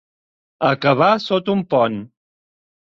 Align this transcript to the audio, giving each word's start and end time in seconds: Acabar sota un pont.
Acabar 0.69 1.11
sota 1.27 1.57
un 1.57 1.65
pont. 1.77 2.03